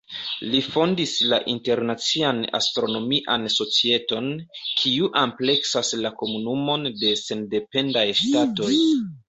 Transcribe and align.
Li 0.51 0.59
fondis 0.75 1.11
la 1.33 1.37
Internacian 1.53 2.39
Astronomian 2.61 3.45
Societon, 3.57 4.31
kiu 4.81 5.13
ampleksas 5.23 5.95
la 6.07 6.15
Komunumon 6.25 6.91
de 7.05 7.15
Sendependaj 7.23 8.07
Ŝtatoj. 8.25 8.75